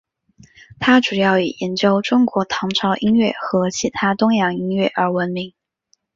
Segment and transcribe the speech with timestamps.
[0.79, 5.53] 他主要以研究中国唐朝音乐和其他东洋音乐而闻名。